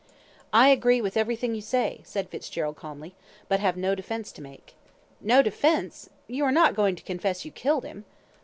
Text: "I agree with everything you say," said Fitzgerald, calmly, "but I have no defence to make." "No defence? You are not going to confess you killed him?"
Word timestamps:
"I 0.51 0.69
agree 0.69 0.99
with 0.99 1.15
everything 1.15 1.53
you 1.53 1.61
say," 1.61 2.01
said 2.03 2.27
Fitzgerald, 2.27 2.75
calmly, 2.75 3.13
"but 3.47 3.59
I 3.59 3.61
have 3.61 3.77
no 3.77 3.93
defence 3.93 4.31
to 4.31 4.41
make." 4.41 4.73
"No 5.19 5.43
defence? 5.43 6.09
You 6.25 6.43
are 6.45 6.51
not 6.51 6.73
going 6.73 6.95
to 6.95 7.03
confess 7.03 7.45
you 7.45 7.51
killed 7.51 7.85
him?" 7.85 8.05